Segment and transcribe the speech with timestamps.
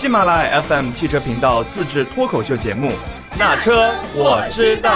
[0.00, 2.88] 喜马拉雅 FM 汽车频道自制脱口秀节目
[3.38, 4.90] 《那车我知道》。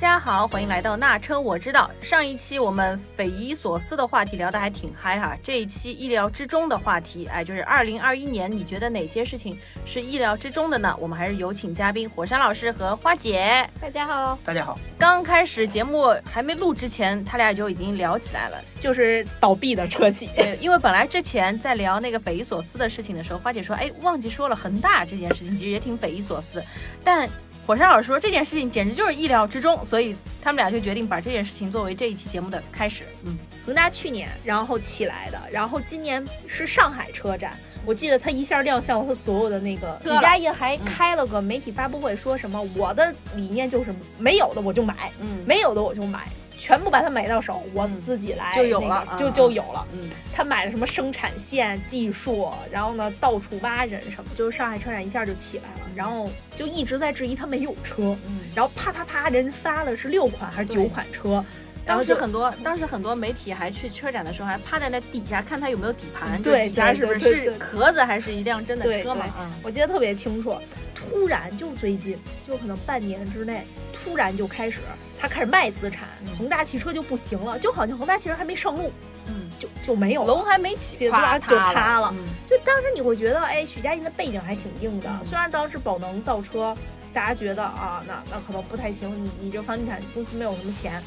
[0.00, 1.90] 家好，欢迎来到那车我知道。
[2.00, 10.96] 上一期我们匪夷所思的话题聊得还挺嗨哈，这一期意料之中的话题，哎，就是二零二一年，你觉得哪些事情是意料之中的呢？
[10.98, 13.68] 我们还是有请嘉宾火山老师和花姐。
[13.78, 18.56] 大家好，大家好，刚开始节目还没录之前，他俩就已经聊起来了。
[18.80, 20.30] 就是倒闭的车企。
[20.40, 26.64] 呃，因为本来之前在聊那个匪夷所思的事情的时候，花姐说，哎，忘记说了恒大这件事情，其实也挺匪夷所思，
[27.04, 27.28] 但。
[27.70, 33.04] 火山老师说这件事情简直就是意料之中，所以他们俩就决定把这件事情作为这一期节目的开始。
[33.24, 40.00] 嗯，恒大去年然后起来的，然后今年是上海车展，我记得他一下亮相了他所有的那个。
[40.02, 46.26] 对许家印还开了个媒体发布会，说什么我的理念就是没有的我就买，嗯没有的我就买。
[46.60, 49.86] 全部把它买到手，我自己来、就有了就啊就有了。
[49.94, 58.40] 嗯，他买了什么生产线技术，然后呢到处挖人什么，就是上海车展一下就起来了，然后就一直在质疑他没有车，嗯。
[58.54, 61.42] 然后啪啪啪人发了是六款还是九款车，
[61.86, 69.24] 然后就当时很多，当时很多媒体还去车展的时候，还趴在那底下看它有没有底盘，对就底下是不是是壳子还是一辆真的车嘛？
[69.40, 69.50] 嗯。
[69.62, 70.54] 我记得特别清楚，
[70.94, 74.80] 突然就最近，就可能半年之内，突然就开始，
[75.20, 78.90] 他开始卖资产，嗯恒大汽车就不行了，就好像恒大汽车还没上路，
[79.26, 80.28] 嗯，就就没有了。
[80.28, 86.74] 楼还没起，就咵就塌了嗯就当时你会觉得，哎，许家印的背景还挺硬的，嗯虽然当时宝能造车，
[87.12, 91.02] 大家觉得啊，那那可能不太行，你你这房地产公司没有什么钱。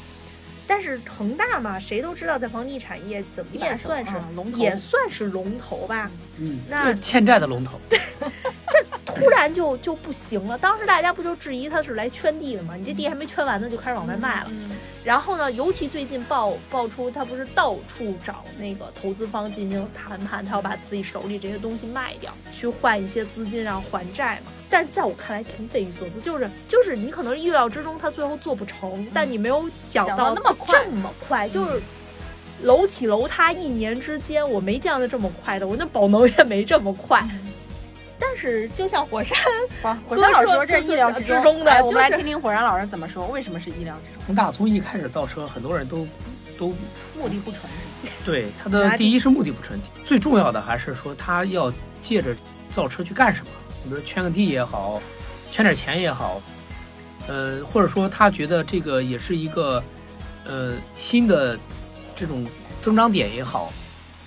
[0.66, 6.10] 但是恒大嘛，谁都知道，在房地产业怎么也算是、啊龙头也算是龙头吧。
[6.38, 7.78] 嗯，那欠债的龙头，
[9.14, 10.58] 突然就就不行了。
[10.58, 12.74] 当时大家不就质疑他是来圈地的吗？
[12.74, 14.46] 你这地还没圈完呢，就开始往外卖了。
[14.50, 14.70] 嗯
[15.04, 24.50] 然后呢，尤其最近爆爆出他不是到处找那个投资方进行谈判，他要把自己手里这些东西卖掉，去换一些资金，然后还债嘛。
[24.70, 31.82] 但是在我看来挺匪夷所思，就是就是你可能意料之中他最后做不成，但你没有想到那么快这么快，就是。
[32.62, 37.22] 楼起楼塌一年之间，我没见到这么快的，我那宝能也没这么快。
[38.18, 39.36] 但是就像火山
[39.82, 44.22] 火火山老师说这是意料之中中的哎我们来听听火山老师怎么说，为什么是意料之中？
[44.26, 46.06] 从大从一开始造车，很多人都
[46.58, 46.68] 都
[47.16, 47.62] 目的不纯，
[48.24, 52.34] 对他的第一是目的不纯，最重要的还是说他要借着
[52.72, 53.50] 造车去干什么？
[53.84, 55.02] 比如圈个地也好，
[55.50, 56.40] 圈点钱也好，
[57.26, 59.82] 呃，或者说他觉得这个也是一个
[60.46, 61.58] 呃新的
[62.16, 62.46] 这种
[62.80, 63.72] 增长点也好，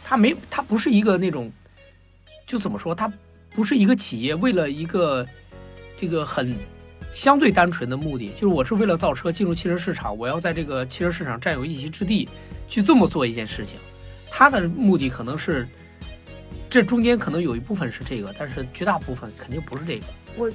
[0.03, 1.51] 他没他不是一个那种
[2.45, 3.11] 就怎么说，他
[3.57, 5.25] 不是一个企业为了一个
[5.97, 6.55] 这个很
[7.11, 12.29] 相对单纯的目的，就是我是为了造车进入汽车市场，我要在这个汽车市场占有一席之地，
[12.69, 13.79] 去这么做一件事情。
[14.29, 15.67] 他的目的可能是，
[16.69, 20.05] 这中间可能有一部分是这个，但是绝大部分肯定不是这个。
[20.37, 20.51] 我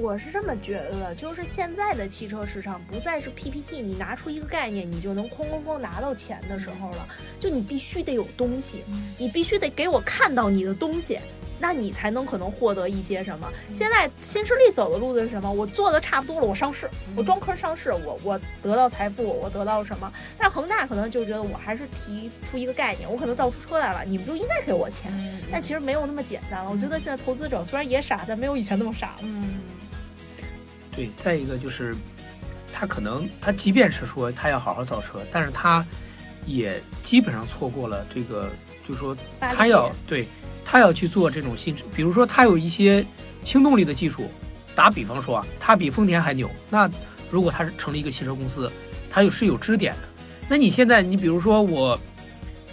[0.00, 7.06] 我是这么觉得的，就是现在的汽车市场不再是 PPT，你拿出一个概念，你就能哐哐哐拿到钱的时候了。
[7.38, 8.84] 就你必须得有东西，
[9.18, 11.18] 你必须得给我看到你的东西。
[11.58, 13.48] 那你才能可能获得一些什么？
[13.72, 15.52] 现在新势力走的路子是什么？
[15.52, 20.12] 我做的差不多了，我上市，我装科上市，我我得到财富，我得到什么？
[20.38, 25.12] 但恒大可能就觉得我还是提出一个概念，我可能造出车来了，你们就应该给我钱。
[25.50, 26.70] 但其实没有那么简单了。
[26.70, 29.18] 我觉得现在投资者虽然也傻，但没有以前那么傻了。
[29.22, 29.58] 嗯，
[30.94, 31.94] 对，再一个就是，
[32.72, 35.84] 他可能他即便是说他要好好造车，但是他
[36.46, 38.48] 也基本上错过了这个，
[38.86, 40.28] 就是说他要对
[40.70, 43.02] 他要去做这种新，比如说他有一些
[43.42, 44.30] 轻动力的技术，
[44.74, 46.90] 打比方说啊，他比丰田还牛，那
[47.30, 48.70] 如果他是成立一个汽车公司，
[49.10, 50.00] 他有是有支点的。
[50.46, 51.98] 那你现在你比如说我，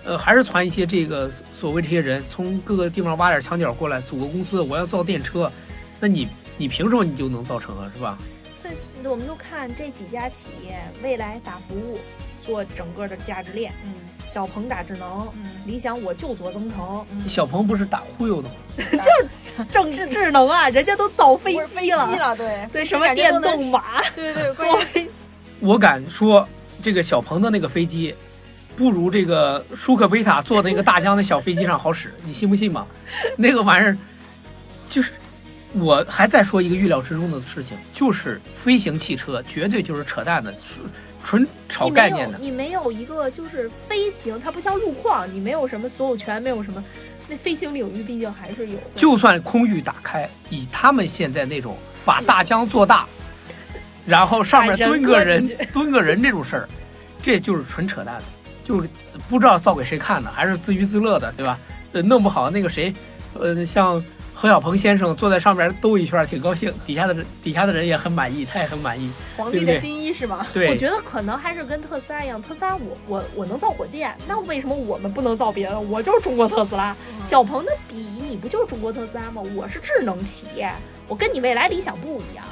[0.04, 5.50] 呃，还是传一些这个所谓这些人从各个地方挖点墙角过来组个公司，我要造电车，
[6.02, 8.18] 那你你凭什么你就能造成啊，是吧？
[8.62, 11.98] 所以我们就看这几家企业，未来打服务，
[12.46, 13.72] 做整个的价值链。
[13.86, 13.94] 嗯
[14.28, 18.56] 小鹏打智能，嗯理想我就做增程，嗯，小鹏不是打忽悠的吗？
[18.78, 19.28] 就
[19.58, 25.10] 是正智能啊，人家都造飞机了， 对对，什么电动马，对对，做关键飞机。
[25.62, 26.48] 我敢说，
[26.82, 28.14] 这个小鹏的那个飞机，
[28.76, 32.86] 不如这个舒克贝塔坐那个大疆的小飞机上好使，你信不信吧？
[33.38, 33.98] 那个玩意儿，
[34.90, 35.12] 就是
[35.74, 40.54] 我还在说一个预料之中的事情，就是飞行汽车绝对就是扯淡的，
[41.26, 42.38] 纯纯炒概念的。
[42.38, 46.82] 你没有，你没有一个就是飞行，它不像路况，你没有什么所有权，没有什么。
[47.28, 48.84] 那飞行领域毕竟还是有的。
[48.96, 51.76] 就算空域打开，以他们现在那种
[52.06, 53.08] 把大疆做大，
[54.06, 55.44] 然后上面蹲个人
[55.74, 56.70] 蹲个人这种事儿，
[57.24, 58.24] 这就是纯扯淡的，
[58.64, 58.88] 就是
[59.28, 61.58] 不知道造给谁看的，还是自娱自乐的，对吧？
[61.94, 62.94] 呃，弄不好那个谁，
[63.34, 64.04] 呃，像
[64.46, 69.10] 何小鹏先生坐在上面兜一圈，挺高兴，底下的人底下的人也很满意，他也很满意。
[69.36, 70.46] 皇帝的新衣是吗？
[70.54, 75.80] 对，我觉得可能还是跟特斯拉一样，特斯拉我我我能造火箭，那为什么我们不能造别的？
[75.80, 76.96] 我就是中国特斯拉。
[77.24, 77.96] 小鹏的笔，
[78.30, 79.42] 你不就是中国特斯拉吗？
[79.56, 80.72] 我是智能企业，
[81.08, 82.46] 我跟你未来理想不一样。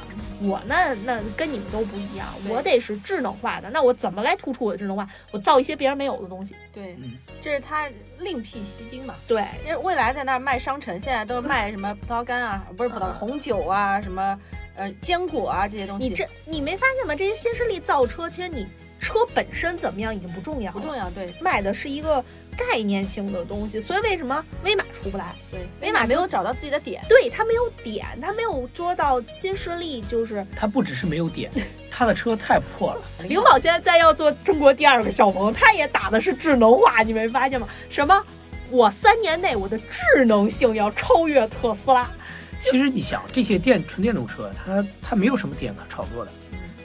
[0.46, 3.70] 我那那跟你们都不一样，我得是智能化的。
[3.70, 5.08] 那我怎么来突出我的智能化？
[5.30, 6.54] 我造一些别人没有的东西。
[6.72, 7.12] 对嗯，
[7.42, 7.88] 这是他
[8.18, 9.14] 另辟蹊径嘛。
[9.26, 14.38] 对，因为未来在那儿卖商城，现在都是卖什么葡萄干啊，不是葡萄干红酒啊，什么
[14.76, 16.08] 呃坚果啊这些东西。
[16.08, 17.14] 你这你没发现吗？
[17.14, 18.66] 这些新势力造车，其实你
[19.00, 22.24] 车本身怎么样已经不重要了，不重要，对卖的是一个
[22.56, 23.80] 概念性的东西。
[23.80, 25.34] 所以为什么威马出不来？
[25.50, 27.02] 对，威马没有找到自己的点。
[27.08, 31.50] 对它没有点，它没有做到新势力就是它不只是没有点，
[31.90, 33.02] 它的车太破了。
[33.28, 37.68] 灵宝现在在要做中国第二个小鹏，它也打的是智能化，你没发现吗？
[37.88, 38.24] 什么？
[38.70, 42.08] 我三年内我的智能性要超越特斯拉。
[42.58, 46.32] 其实你想，这些电纯电动车，它它没有什么点可炒作的，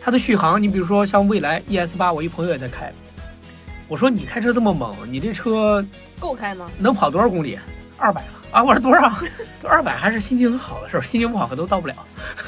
[0.02, 2.92] 它的续航，你比如说像蔚来 ES 八，我一朋友也在开，
[3.88, 5.86] 我说你开车这么猛，你这车
[6.20, 6.70] 够开吗？
[6.78, 7.60] 能跑多少公里？
[7.98, 8.64] 二百了啊！
[8.64, 9.14] 我说多少？
[9.68, 11.96] 二百还是心情很好的时候，心情不好可能到不了，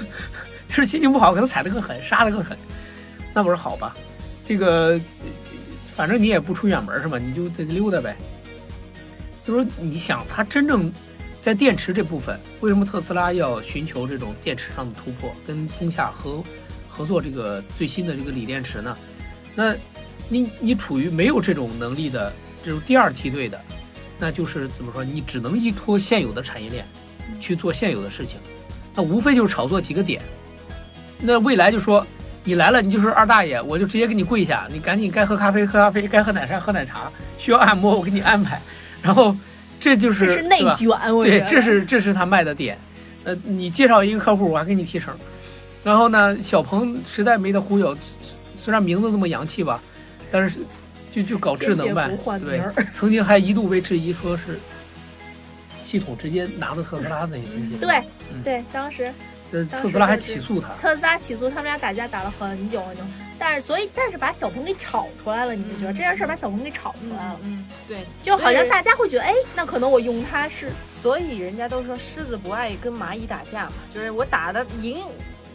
[0.68, 2.58] 就是心情不好可能踩得更狠，刹得更狠。
[3.34, 3.94] 那我说好吧，
[4.46, 5.28] 这个呃
[5.94, 7.18] 反正你也不出远门是吧？
[7.18, 8.16] 你就得溜达呗。
[9.44, 10.92] 就说你想，它真正
[11.42, 16.42] 在电池这部分，为什么特斯拉要寻求这种电池上的突破，跟松下合
[17.02, 18.96] 合作这个最新的这个锂电池呢？
[19.56, 19.74] 那
[20.30, 22.32] 你你处于没有这种能力的
[22.64, 23.60] 这种第二梯队的，
[24.20, 25.04] 那就是怎么说？
[25.04, 26.86] 你只能依托现有的产业链
[27.40, 28.38] 去做现有的事情，
[28.94, 30.22] 那无非就是炒作几个点。
[31.20, 32.06] 那未来就说
[32.44, 38.62] 你来了，你就是二大爷，我就直接给你跪下，你赶紧该喝咖啡喝咖啡，该喝奶茶喝奶茶，需要按摩我给你安排。
[39.02, 39.36] 然后
[39.80, 42.78] 这就是这是内卷，我对，这是这是他卖的点。
[43.24, 45.18] 呃，你介绍一个客户，我还给你提成。
[45.84, 47.98] 然后呢，小鹏实在没得忽悠，
[48.60, 49.82] 虽然名字这么洋气吧，
[50.32, 50.60] 但是
[51.12, 52.62] 就就搞智能呗对。
[52.94, 54.60] 曾经还一度被质疑说是
[55.84, 57.78] 系统直接拿的特斯拉那些东西。
[57.78, 57.96] 对
[58.34, 59.14] 嗯对，当时
[59.52, 60.70] 呃，特斯拉还起诉他。
[60.76, 63.04] 特斯拉起诉他们俩打架打了很久很久，
[63.38, 75.00] 但是所以但是把小鹏给炒出来了，你们觉得这件事儿把小鹏给炒出来了，嗯，对，就好像大家会觉得，哎，那可能我用它是所以人家都说狮子不爱跟蚂蚁打架嘛，就是我打的赢，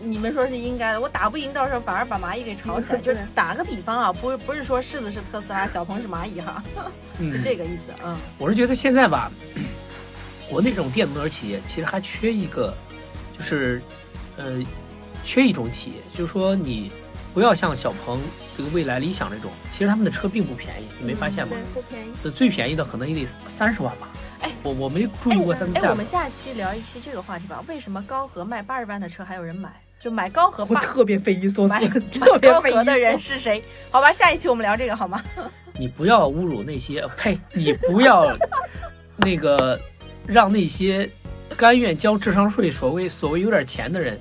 [0.02, 2.98] 你们说是应该的，我打不赢，到时候反而把蚂蚁给吵起来。
[3.02, 6.62] 就是打个比方啊，不是不是说柿子是特斯拉， 小鹏是蚂蚁哈，
[7.18, 7.92] 是嗯， 这个意思。
[8.04, 9.30] 嗯，我是觉得现在吧，
[10.50, 12.74] 国内这种电动车企业其实还缺一个，
[13.38, 13.82] 就是
[14.36, 14.62] 呃，
[15.24, 16.92] 缺一种企业，就是说你
[17.34, 18.20] 不要像小鹏、
[18.56, 21.82] 这个未来、理想这种，其实他们的车并不便宜，你没发现吗对？
[21.82, 22.12] 不便宜。
[22.22, 24.08] 呃，最便宜的可能也得三十万吧。
[24.42, 26.04] 哎我我没注意过他们哎，价格我们。
[26.04, 27.64] 下期聊一期这个话题吧。
[27.66, 29.70] 为什么高和卖八十万的车还有人买？
[30.00, 33.18] 就买高和八我特别匪夷所思买，特别匪夷所高和的人。
[33.18, 33.62] 是谁？
[33.90, 35.22] 好吧，下一期我们聊这个好吗？
[35.78, 37.38] 你不要侮辱那些，呸！
[37.52, 38.36] 你不要
[39.16, 39.78] 那个
[40.26, 41.10] 让那些
[41.56, 44.18] 甘愿交智商税、所谓所谓有点钱的人，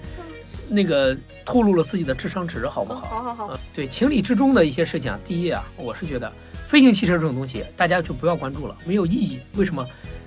[0.67, 3.05] 那个透露了自己的智商值，好不好？
[3.05, 6.31] 好好好，呃，对，情理之中的一些事情啊，第一啊，我是觉得
[6.67, 9.39] 飞行汽车这种东西，大家就不要关注了，没有意义。
[9.55, 9.85] 为什么？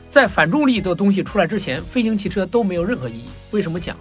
[0.09, 3.29] 在反重力的东西出来之前，飞行汽车都没有任何意义。
[3.51, 3.95] 为什么讲？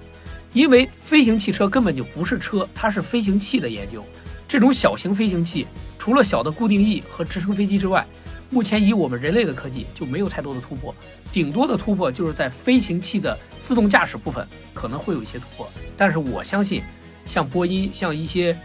[0.58, 4.04] 因为飞行汽车根本就不是车，它是飞行器的研究。
[4.48, 5.68] 这种小型飞行器，
[6.00, 8.04] 除了小的固定翼和直升飞机之外，
[8.50, 10.96] 目前以我们人类的科技就没有太多的突破，
[11.32, 15.70] 顶多的突破就是在飞行器的自动驾驶部分可能会有一些突破。
[15.96, 16.82] 但是我相信，
[17.28, 18.58] 像波音，像一些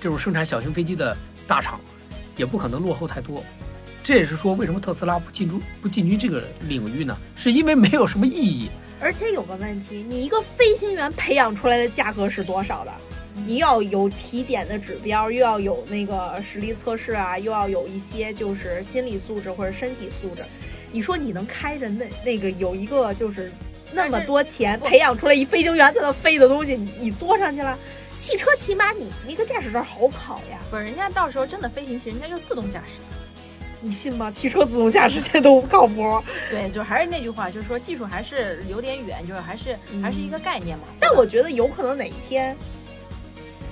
[0.00, 1.80] 这种生产小型飞机的大厂，
[2.36, 3.42] 也不可能落后太多。
[4.04, 7.16] 这也是说，为什么特斯拉不进入不进军这个领域呢？
[7.34, 8.70] 是因为没有什么意义。
[9.02, 12.92] 而且有个问题，你一个飞行员培养出来的价格是多少的？
[13.46, 20.44] 你要有体检的指标，又要有那个实力测试啊，又要有一些就是心理素质或者身体素质。
[20.92, 23.50] 你说你能开着那那个有一个就是
[23.90, 27.76] 那么多钱培养出来一飞行员在那飞的东西，你你坐上去了？
[28.20, 32.92] 汽车起码你那个驾驶证好考呀，不是，人家到时候真的飞行器，人家就自动驾驶。
[33.82, 34.30] 你信吗？
[34.30, 36.22] 汽车自动驾驶现在都不靠谱。
[36.48, 40.84] 对，就还是那句话，就是说技术还是有点远，就是还是、还是一个概念嘛。
[41.00, 42.56] 但我觉得有可能哪一天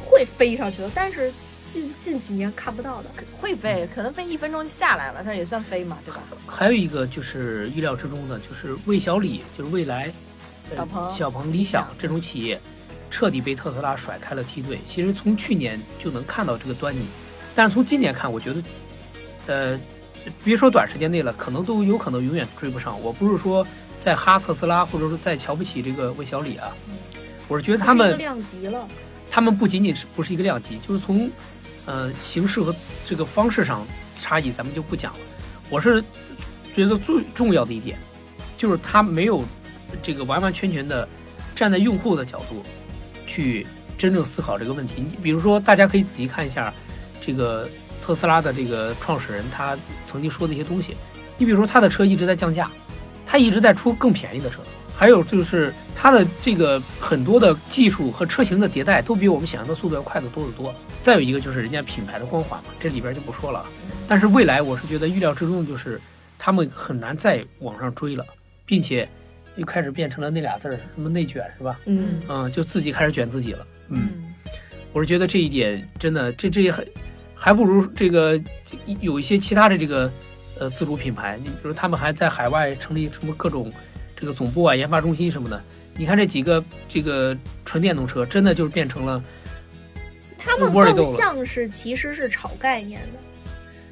[0.04, 1.32] 会飞上去的，但是
[1.72, 3.10] 近近几年看不到的。
[3.40, 6.20] 会飞，可能飞一分钟就下来了，它也算飞嘛，对吧？
[6.46, 10.12] 还有一个就是预料之中的，就是魏小李，就是未来、
[10.70, 12.60] 呃小鹏小鹏、理想这种企业，
[13.10, 14.80] 彻底被特斯拉甩开了梯队。
[14.88, 17.06] 其实从去年就能看到这个端倪，
[17.54, 18.62] 但是从今年看，我觉得，
[19.46, 19.80] 呃，
[20.44, 23.00] 别说短时间内了，可能都有可能永远追不上。
[23.00, 23.66] 我不是说
[23.98, 26.68] 在哈特斯拉，或者说在瞧不起这个魏小李啊，
[27.48, 28.86] 我是觉得他们量级了。
[29.30, 31.30] 他们不仅仅是不是一个量级，就是从，
[31.86, 32.74] 呃，形式和
[33.06, 33.86] 这个方式上
[34.16, 35.18] 差异，咱们就不讲了。
[35.68, 36.02] 我是
[36.74, 37.96] 觉得最重要的一点，
[38.58, 39.44] 就是他没有
[40.02, 41.08] 这个完完全全的
[41.54, 42.64] 站在用户的角度
[43.26, 43.64] 去
[43.96, 44.94] 真正思考这个问题。
[44.96, 46.74] 你比如说，大家可以仔细看一下
[47.20, 47.68] 这个
[48.10, 50.96] 特斯拉的这个创始人他曾经说的一些东西。
[51.38, 52.68] 你比如说，他的车一直在降价，
[53.24, 54.58] 他一直在出更便宜的车。
[54.96, 60.74] 还有就是它的这个很多的技术和车型的迭代都比我们想象的速度要快得多得多。
[61.02, 63.64] 再有一个就是人家品牌的光环嘛，这里边就不说了。
[64.08, 65.98] 但是未来我是觉得预料之中，就是
[66.36, 68.26] 他们很难再往上追了，
[68.66, 69.08] 并且
[69.54, 71.78] 又开始变成了那俩字儿，什么内卷是吧？
[71.86, 73.66] 嗯嗯，就自己开始卷自己了。
[73.88, 74.34] 嗯，
[74.92, 76.84] 我是觉得这一点真的，这这还
[77.40, 78.38] 还不如这个
[79.00, 80.12] 有一些其他的这个
[80.58, 83.72] 呃自主品牌，你比如他们还在海外成立什么各种。
[84.14, 85.58] 这个总部啊，研发中心什么的，
[85.96, 89.24] 你看这几个这个纯电动车，真的就是变成了，
[90.36, 93.18] 他们更像是其实是炒概念的，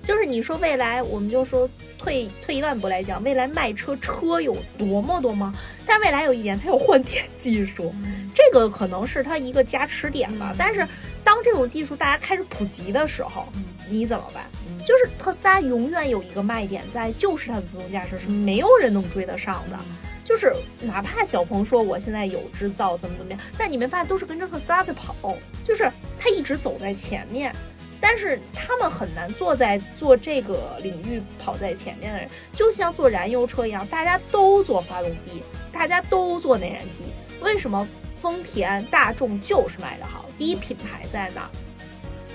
[0.02, 5.54] 就是你说未来，我们就说退退一万步来讲，未来卖车车有多么多吗？
[5.86, 7.94] 但未来有一点，它有换电技术，
[8.34, 10.54] 这个可能是它一个加持点吧。
[10.58, 10.86] 但是
[11.28, 13.44] 当这种技术大家开始普及的时候，
[13.86, 14.46] 你怎么办？
[14.86, 19.78] 就是特斯拉永远有一个卖点在，就是它的自动驾驶是没有人能追得上的。
[20.24, 27.54] 就是哪怕小鹏说我现在有制造怎么怎么样，但你没发现都是跟着特斯拉在跑，就是他一直走在前面，
[28.00, 37.02] 但是他们很难坐在做这个领域跑在前面的人，就像做燃油车一样，大家都做发动机，大家都做内燃机，
[37.42, 37.86] 为什么
[38.20, 40.26] 丰田、大众就是卖得好？
[40.38, 41.48] 第一品牌在那，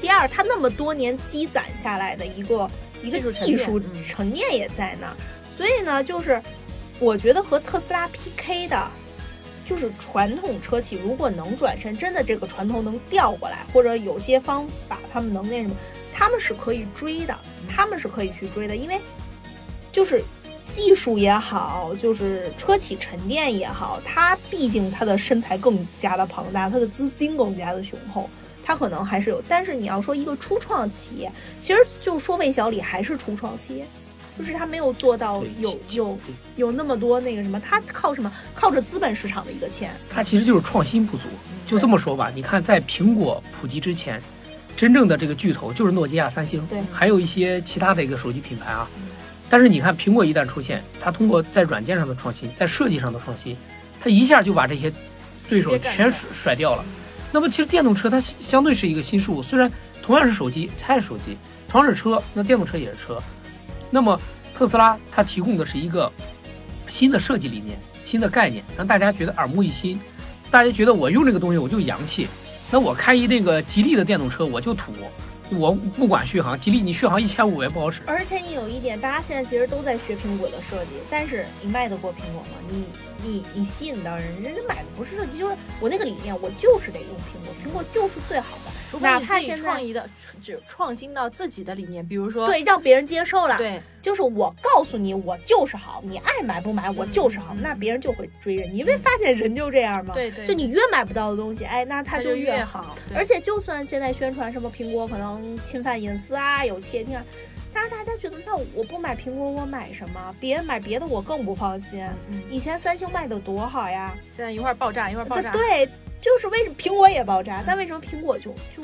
[0.02, 2.70] 第二它那么多年积攒下来的一个
[3.02, 5.16] 一个技术沉淀也在那，
[5.56, 6.42] 所以呢，就是。
[7.00, 8.88] 我觉得和特斯拉 PK 的，
[9.66, 15.75] 就是传统车企，如果能转身，真的这个传统能调过来，或者有些方法他们能那什么，
[16.13, 17.38] 他们是可以追的，
[17.68, 19.02] 他们是可以去追的，因为
[19.92, 20.24] 就是
[20.74, 28.27] 技术也好，就是车企沉淀也好，它毕竟它的身材更加的庞大，它的资金更加的雄厚，
[28.65, 29.42] 它可能还是有。
[29.48, 33.86] 但是你要说一个初创企业，其实就说魏小李还是初创企业。
[34.36, 36.18] 就是他没有做到有有
[36.56, 38.32] 有那么多那个什么，他靠什么？
[38.56, 39.92] 靠着资本市场的一个钱。
[40.10, 41.25] 他其实就是创新不足，
[41.68, 42.32] 就这么说吧。
[42.34, 44.20] 你看，在苹果普及之前，
[44.75, 48.89] 真正的这个巨头就是诺基亚、三星，对，还有一些其他的一个手机品牌啊。
[49.50, 53.56] 但是你看，苹果一旦出现，它通过在软件上的创新，在设计上的创新，
[54.00, 54.92] 它一下就把这些
[55.48, 56.84] 对手全甩甩掉了。
[57.32, 59.72] 那么其实电动车它相对是一个新事物，虽然
[60.02, 61.36] 同样是手机，它也是手机；
[61.68, 63.18] 同样是车，那电动车也是车。
[63.90, 64.20] 那么，
[64.56, 66.12] 特斯拉它提供的是一个
[66.90, 70.00] 新的设计理念、新的概念，让大家觉得耳目一新。
[70.50, 72.28] 大家觉得我用这个东西我就洋气，
[72.70, 74.92] 那我开一那个吉利的电动车我就土，
[75.54, 78.02] 我不管续航，吉利你续航一千五也不好使。
[78.06, 82.58] 而且你有一点，大家现在其实都在学苹果的设计，但是你卖得过苹果吗？
[82.70, 82.84] 你
[83.24, 88.72] 你你吸引到人，人家买的不是设计，就是我那个理念，我就是得用苹果，苹果就是最好的。
[89.00, 90.08] 哪怕现在创意的，
[90.44, 98.74] 只创新到自己的理念，比如说对，让别人接受了，对，就是我告诉你，我就是好，你爱买不买，我就是好，那别人就会追着你。
[98.74, 100.13] 你没发现人就这样吗？
[100.13, 102.96] 对对，就你越买不到的东西，哎，那他就越好。
[103.15, 107.24] 而且就算现在宣传什么苹果可能侵犯隐私啊，有窃听啊，
[107.74, 110.36] 但是大家觉得，那我不买苹果，我买什么？
[110.39, 112.06] 别人买别的，我更不放心。
[112.50, 115.51] 以前三星卖的多好呀，现在一会儿爆炸，一会儿爆炸。
[115.51, 115.88] 对，
[116.22, 118.84] 就是为什么苹果也爆炸，但为什么苹果就就？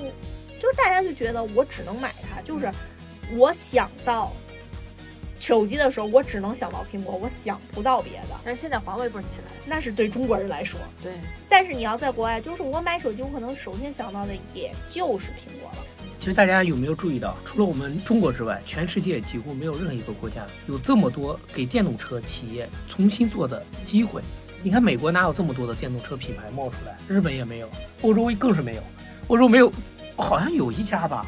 [0.60, 2.69] 就是大家就觉得我只能买它，就是
[3.38, 4.34] 我想到
[5.39, 8.38] 手机的时候，我只能想到苹果，我想不到别的。
[8.43, 10.77] 但是现在华为不是起来了，那是对中国人来说。
[11.01, 11.13] 对。
[11.48, 15.86] 但是你要在国外，就是我买手机，我可能首先想到的也就是苹果了。
[16.20, 24.22] 其实大家有没有注意到，除了我们中国之外，全世界几乎没有任何一个国家有这么多给电动车企业重新做的机会。
[24.62, 26.98] 你看美国哪有这么多的电动车品牌冒出来？
[27.08, 27.70] 日本也没有，
[28.02, 28.84] 欧洲更是没有，
[29.28, 29.72] 欧洲没有。
[30.18, 31.26] 好像有一家吧，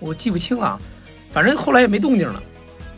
[0.00, 0.76] 我记不清了，
[1.30, 2.42] 反正后来也没动静了，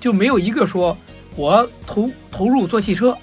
[0.00, 0.96] 就没有一个说
[1.36, 3.14] 我投投入做汽车，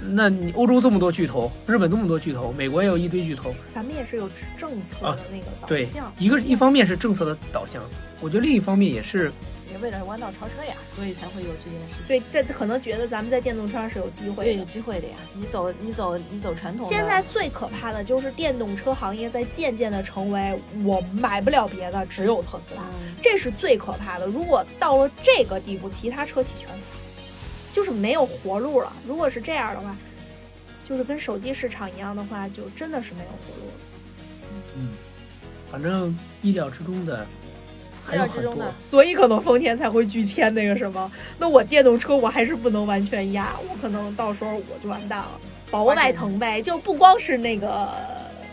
[0.00, 7.82] 那你欧洲这么多巨头，日本这么多巨头，美国也有一堆巨头，咱们也是有政策的那个导对向。，一个一方面是政策的导向，
[8.20, 9.32] 我觉得另一方面也是
[9.70, 12.06] 也为了弯道超车呀，所以才会有这件事情。
[12.06, 14.64] 对，在可能觉得咱们在电动车上是有机会对，有。
[14.64, 15.14] 机会的呀。
[15.34, 16.86] 你走，你走，你走传统。
[16.86, 24.26] 现在最可怕的就是电动车行业在渐渐的成为我买不了别的，只有特斯拉，嗯，这是最可怕的。
[24.26, 26.98] 如果到了这个地步，其他车企全死，
[27.78, 28.92] 就是没有活路了。
[29.06, 29.96] 如果是这样的话，
[30.88, 33.72] 就是跟手机市场一样的话，就真的是没有活路了。
[34.76, 34.88] 嗯，
[35.70, 37.24] 反正意料之中的
[38.04, 38.74] 还有很多意料之中的。
[38.80, 41.08] 所以可能丰田才会拒签那个什么。
[41.38, 45.40] 那我电动车我还是不能完全压，我可能到时候我就完蛋了。
[45.70, 47.94] 宝沃迈腾呗，就不光是那个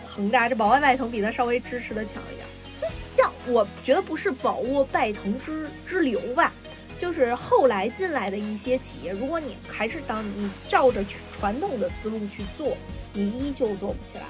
[0.06, 2.46] 恒大，这宝沃迈腾比它稍微支持的强一点。
[2.78, 6.54] 就像我觉得不是宝沃迈腾之之流吧，
[6.98, 11.04] 就是后来进来的一些企业，如果你还是当你照着
[11.38, 12.78] 传统的思路去做，
[13.14, 14.24] 你依旧做不起来。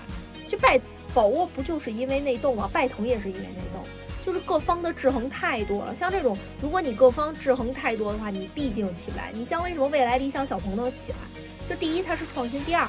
[0.48, 0.80] 就拜
[1.14, 2.70] 宝沃不就是因为内斗吗？
[2.72, 3.80] 拜腾也是因为内斗。
[4.26, 5.94] 就是各方的制衡太多了。
[5.94, 9.32] 像这种，如果你各方制衡太多的话，你毕竟起不来。
[9.32, 11.18] 你像为什么未来理想、小鹏能起来？
[11.70, 12.88] 就第一，它是创新；第二，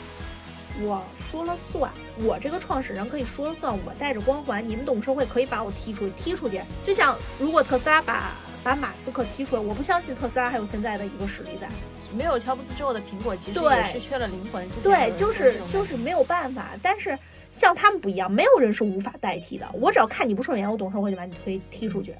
[0.80, 1.92] 我说了算，
[2.22, 6.62] 我这个创始人可以说了算，我带着光环，你们董事会可以把我踢出去，踢出去。
[6.82, 8.32] 就像如果特斯拉把
[8.66, 11.68] 把马斯克踢出来，我不相信特斯拉还有现在的一个实力在。
[12.12, 14.68] 没有乔布斯之后的苹果，其实对也是缺了灵魂。
[14.82, 16.70] 对，就是就是没有办法。
[16.82, 17.16] 但是
[17.56, 19.66] 像他们不一样，没有人是无法代替的。
[19.72, 22.14] 我只要看你不顺眼，我董事会就把你推踢出去。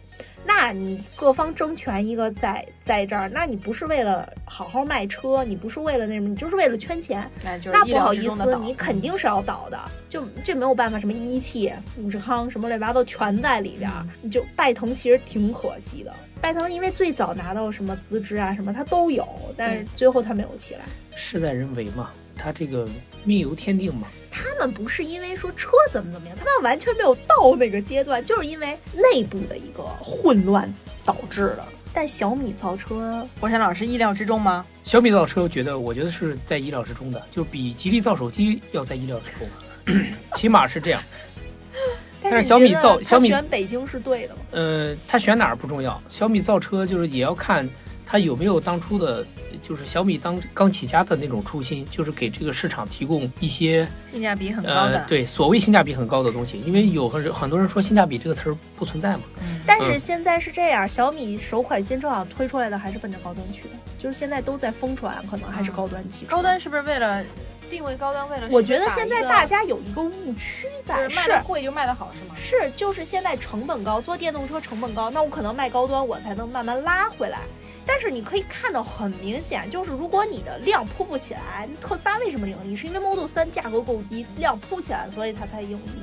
[0.47, 7.31] 那你各方争权一个在在这儿，那你不是为了好好卖车，你不是为了那什么，你就是为了圈钱。
[7.71, 9.79] 那不好意思，你肯定是要倒的，
[10.09, 14.03] 就这没有办法，什么一汽、富士康什么乱七八糟全在里边儿。
[14.05, 20.81] 嗯你就拜腾其实挺可惜的，拜腾因为最早拿到什么资质啊什么他都有，但是最后他没有起来。
[21.15, 22.87] 事在人为嘛，他这个
[23.25, 24.07] 命由天定嘛。
[24.31, 30.73] 他们不是因为说车怎么怎么样，他们完全没有到那个阶段，就是因为内部的一个混乱
[31.05, 31.65] 导致的。
[31.93, 34.67] 但小米造车，国山老师意料之中吗？
[34.85, 40.05] 小米造车，我觉得我觉得是在意料之中的，就比吉利造手机要在意料之中，
[40.37, 41.03] 起码是这样。
[42.23, 44.41] 但是小米造小米选北京是对的吗？
[44.51, 47.67] 呃，他选哪儿不重要，小米造车就是也要看
[48.05, 49.25] 他有没有当初的，
[49.67, 54.99] 就是小米当刚起家的那种初心，就是给这个市场提供一些性价比很高的。
[54.99, 56.61] 呃，对所谓性价比很高的东西。
[56.61, 66.31] 因为有很很多人说性价比这个词儿不存在嘛，嗯，但是现在是这样，小米首款新车好像推出来的还是奔着高端去的，就是现在都在疯传，可能还是高端汽车。
[66.31, 67.25] 高端是不是为了
[67.69, 68.29] 定位高端？
[68.31, 72.35] 为了我觉得现在大家有一个误区在，就是卖的贵就卖的好是吗？
[72.37, 77.41] 是，就是现在成本高，做电动车成本高，那我可能卖高端，我才能慢慢拉回来。
[77.87, 82.75] 但是你可以看到很明显，就是如果你的量铺不起来，特斯拉为什么盈利？
[82.77, 86.03] 是因为 Model 3价格够低，量铺起来，所以它才盈利。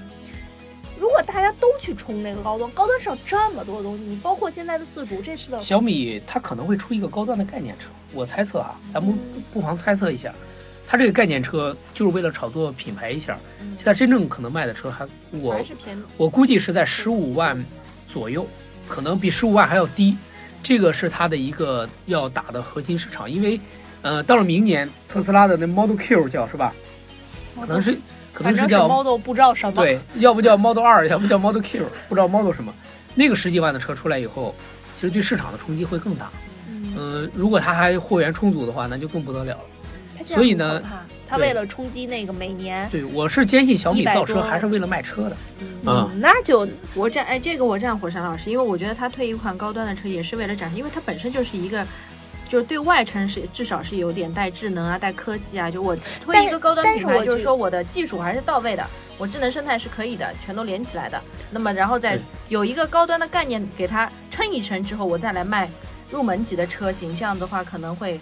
[0.97, 9.17] 如果大家都去冲那个高端，高端上这么多东西，你包括现在的自主，这次的小米它可能会出一个高端的概念车，我猜测啊，咱们
[9.51, 10.33] 不妨猜测一下，
[10.87, 17.61] 它这个概念车就是为了炒作品牌一下，嗯现在真正可能卖的车还我还是偏我估计是在十五万
[18.07, 18.47] 左右，
[18.87, 20.15] 可能比十五万还要低。
[20.63, 23.59] 这个是它的一个要打的核心市场，因为，
[24.01, 26.73] 呃，到了明年特斯拉的那 Model Q 叫是吧？
[27.59, 27.95] 可能是
[28.33, 29.83] 可能是叫 Model 不知道什么。
[29.83, 32.73] 对，要不叫 Model 二，要不叫 Model Q，不知道 Model 什么。
[33.13, 34.55] 那个十几万的车出来以后，
[34.99, 36.31] 其实对市场的冲击会更大。
[36.67, 39.63] 嗯，嗯、如果它还货源充足的话，那就更不得了了。
[40.23, 45.37] 所以呢很可怕，它为了冲击那个每年，对，我是坚信小米造车还是为了卖车的。
[45.85, 51.85] 嗯那就我站哎，这个我站火山老师，因为我觉得他推一款高端的车也是为了展示，因为它本身就是一个。
[52.49, 55.71] 就是对外称是至少是有点带智能啊、带科技啊。
[55.71, 58.85] 就我推一个高端品牌，我就是说我的技术还是到位的，
[59.17, 61.19] 我智能生态是可以的，全都连起来的。
[61.49, 65.67] 那么然后再有一个高端的概念给它撑一撑之后，我再来卖
[66.11, 68.19] 入门级的车型，这样的话可能会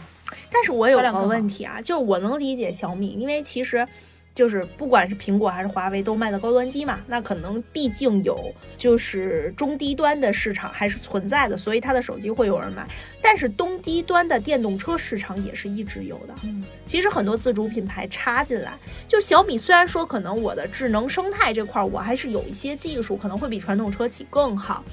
[0.52, 3.86] 但是我有个销量更好问题啊，就是我能理解小米，因为其实
[4.34, 12.88] 就是不管是苹果还是华为都卖的高端机嘛，那可能毕竟有就是中低端的市场还是存在的，所以它的手机会有人买。
[13.22, 16.34] 但是中低端的电动车市场也是一直有的。
[16.44, 18.74] 嗯，其实很多自主品牌插进来，
[19.08, 24.84] 就小米虽然说可能我的智能生态这块儿我还是有一些技术，可能会比传统车企更好，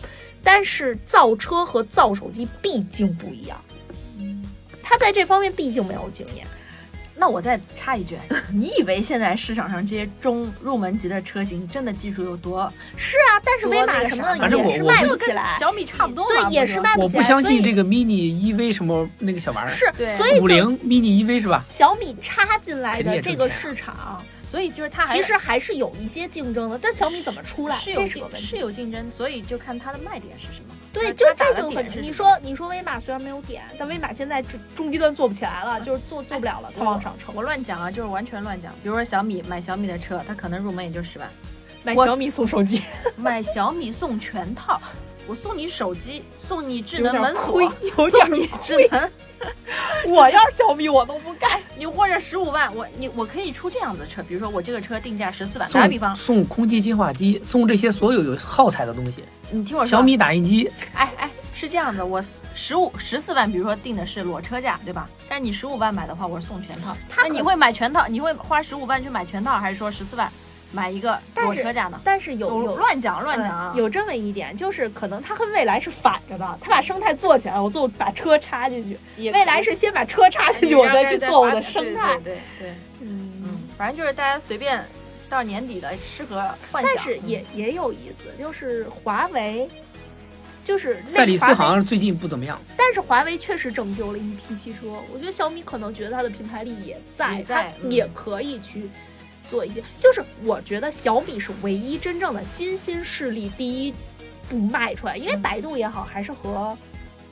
[0.43, 3.59] 但是造车和造手机毕竟不一样。
[4.89, 6.47] 它在这方面毕竟没有经验。
[7.21, 8.17] 那我再插一句，
[8.55, 12.73] 你以为现在市场上这些中入门级的车型真的技术有多？
[12.97, 17.19] 是啊，但是威马什么反正我也是卖我不起来，小米差不多嘛，对，也是卖不起来。
[17.19, 21.65] 我不相信这个 mini EV 什么那个小玩意儿，是，所以就五菱 mini EV 是吧？
[21.77, 26.79] 小米插进来的这个市场，所以就是它还其实还是有一些竞争的。
[26.79, 30.73] 但小米怎么出来，是有是有竞争，所以就看它的卖点是什么。
[30.93, 32.03] 对，就这就很。
[32.03, 37.35] 你说你说威马虽然没有点，但威马现在中中低端做不起来了，就是做做不了了，它往上冲。
[37.35, 38.73] 我乱讲啊，就是完全乱讲。
[38.83, 41.29] 比如说小米买小米的车，它可能入门也就十万，
[41.85, 42.83] 买小米送手机，
[43.17, 44.81] 买小米送全套，
[45.27, 49.11] 我送你手机，送你智能门锁，送你智能，
[50.07, 51.51] 我要是小米我都不干。
[51.77, 62.21] 你或者十五万，我你我可以出这样子的车，比如说我这个车定价十四万，打个比方，送空气净化机，送这些所有有耗材的东西，你听我说，小米打印机，哎哎，是这样的，我
[62.55, 65.09] 十五十四万，比如说定的是裸车价，对吧？
[65.29, 66.97] 但是你十五万买的话，我是送全套。
[67.17, 68.09] 那你会买全套？
[68.09, 70.31] 你会花十五万去买全套，还是说十四万
[70.71, 72.01] 买一个但是裸车价呢？
[72.05, 73.73] 但是有我有乱讲乱讲啊！
[73.75, 78.99] 嗯有这么一点，就是可能它和未来是反着的，它把生态做起来，我最后把车插进去。
[79.31, 82.17] 未来是先把车插进去，我再去做我的生态。
[82.17, 84.85] 对对对，嗯嗯，反正就是大家随便
[85.29, 86.37] 到年底了，适合
[86.71, 86.93] 幻想。
[86.95, 89.69] 但是也也有意思，就是华为，
[90.65, 92.61] 就是赛里斯好像最近不怎么样。
[92.77, 98.91] 但是华为确实拯救了一批汽车，我觉得小米可能觉得它的品牌力也在，也在也可以去
[99.49, 99.83] 做一些。
[99.99, 103.95] 就是我觉得小米是唯一真正的新兴势力第一
[104.49, 106.77] 步迈出来，因为百度也好，还是和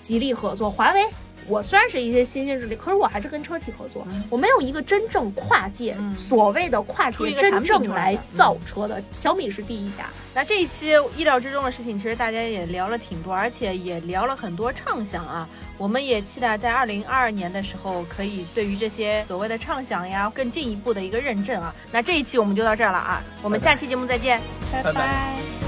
[0.03, 1.07] 吉利合作，华为。
[1.49, 10.07] 我虽然是一些新兴势力，可是我还是跟车企合作，嗯我没有一个真正跨界，嗯所谓的跨界出一个产真正来品来造车的，小米是第一家。
[10.35, 15.49] 那这一期意料之中的事情，其实大家也聊了挺多，而且也聊了很多畅想啊。
[15.79, 21.75] 我们也期待在二零二二年的时候，可以对于这些所谓的畅想呀，更进一步的一个认证啊。
[21.91, 24.41] 那这一期我们就到这儿了啊，我们下期节目再见，
[24.73, 25.66] 拜拜拜